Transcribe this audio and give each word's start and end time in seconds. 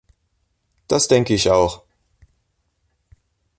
Das 0.87 1.07
denke 1.07 1.35
ich 1.35 1.51
auch. 1.51 1.83